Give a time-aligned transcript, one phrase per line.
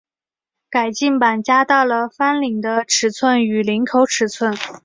[0.71, 4.55] 改进版加大了翻领的尺寸与领口尺寸。